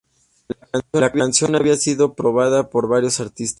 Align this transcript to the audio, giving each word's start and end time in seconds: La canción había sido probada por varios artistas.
La 0.93 1.11
canción 1.11 1.55
había 1.55 1.77
sido 1.77 2.15
probada 2.15 2.71
por 2.71 2.87
varios 2.87 3.19
artistas. 3.19 3.49